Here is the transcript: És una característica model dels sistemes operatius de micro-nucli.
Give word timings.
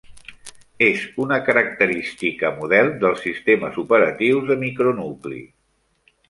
És 0.85 1.01
una 1.25 1.37
característica 1.49 2.51
model 2.61 2.89
dels 3.05 3.21
sistemes 3.27 3.79
operatius 3.85 4.49
de 4.49 4.59
micro-nucli. 4.65 5.45